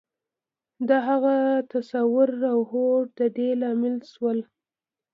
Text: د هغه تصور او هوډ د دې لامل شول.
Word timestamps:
د 0.87 0.89
هغه 1.07 1.35
تصور 1.73 2.29
او 2.53 2.59
هوډ 2.71 3.05
د 3.19 3.21
دې 3.37 3.49
لامل 3.61 3.95
شول. 4.11 4.39